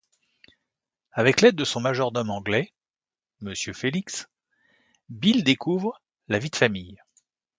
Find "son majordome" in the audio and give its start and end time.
1.63-2.31